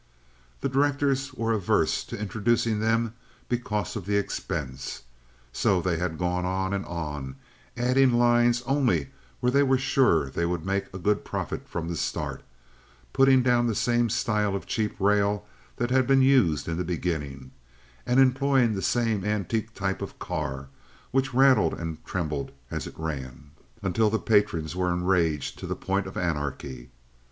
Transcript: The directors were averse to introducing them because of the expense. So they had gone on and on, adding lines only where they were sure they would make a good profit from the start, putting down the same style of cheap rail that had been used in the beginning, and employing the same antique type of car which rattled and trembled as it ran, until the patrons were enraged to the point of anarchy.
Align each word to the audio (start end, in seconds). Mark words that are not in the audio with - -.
The 0.61 0.67
directors 0.67 1.31
were 1.31 1.53
averse 1.53 2.03
to 2.05 2.19
introducing 2.19 2.79
them 2.79 3.13
because 3.47 3.95
of 3.95 4.07
the 4.07 4.17
expense. 4.17 5.03
So 5.53 5.79
they 5.79 5.97
had 5.97 6.17
gone 6.17 6.43
on 6.43 6.73
and 6.73 6.83
on, 6.87 7.35
adding 7.77 8.11
lines 8.13 8.63
only 8.63 9.09
where 9.41 9.51
they 9.51 9.61
were 9.61 9.77
sure 9.77 10.31
they 10.31 10.43
would 10.43 10.65
make 10.65 10.91
a 10.91 10.97
good 10.97 11.23
profit 11.23 11.69
from 11.69 11.87
the 11.87 11.95
start, 11.95 12.41
putting 13.13 13.43
down 13.43 13.67
the 13.67 13.75
same 13.75 14.09
style 14.09 14.55
of 14.55 14.65
cheap 14.65 14.99
rail 14.99 15.45
that 15.75 15.91
had 15.91 16.07
been 16.07 16.23
used 16.23 16.67
in 16.67 16.77
the 16.77 16.83
beginning, 16.83 17.51
and 18.03 18.19
employing 18.19 18.73
the 18.73 18.81
same 18.81 19.23
antique 19.23 19.71
type 19.75 20.01
of 20.01 20.17
car 20.17 20.69
which 21.11 21.31
rattled 21.31 21.75
and 21.75 22.03
trembled 22.03 22.51
as 22.71 22.87
it 22.87 22.97
ran, 22.97 23.51
until 23.83 24.09
the 24.09 24.17
patrons 24.17 24.75
were 24.75 24.91
enraged 24.91 25.59
to 25.59 25.67
the 25.67 25.75
point 25.75 26.07
of 26.07 26.17
anarchy. 26.17 26.89